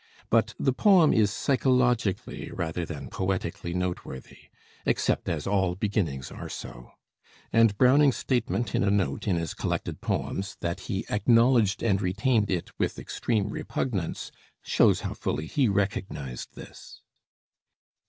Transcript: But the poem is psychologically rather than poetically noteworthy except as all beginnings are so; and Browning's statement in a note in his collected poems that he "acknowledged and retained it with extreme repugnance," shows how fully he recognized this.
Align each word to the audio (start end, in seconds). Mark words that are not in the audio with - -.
But 0.31 0.55
the 0.57 0.73
poem 0.73 1.13
is 1.13 1.29
psychologically 1.29 2.49
rather 2.51 2.87
than 2.87 3.07
poetically 3.11 3.75
noteworthy 3.75 4.49
except 4.83 5.29
as 5.29 5.45
all 5.45 5.75
beginnings 5.75 6.31
are 6.31 6.49
so; 6.49 6.93
and 7.53 7.77
Browning's 7.77 8.15
statement 8.17 8.73
in 8.73 8.81
a 8.83 8.89
note 8.89 9.27
in 9.27 9.35
his 9.35 9.53
collected 9.53 10.01
poems 10.01 10.57
that 10.59 10.79
he 10.89 11.05
"acknowledged 11.11 11.83
and 11.83 12.01
retained 12.01 12.49
it 12.49 12.71
with 12.79 12.97
extreme 12.97 13.49
repugnance," 13.51 14.31
shows 14.63 15.01
how 15.01 15.13
fully 15.13 15.45
he 15.45 15.69
recognized 15.69 16.55
this. 16.55 17.03